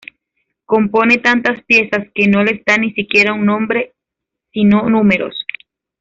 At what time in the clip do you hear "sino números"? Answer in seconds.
4.51-5.45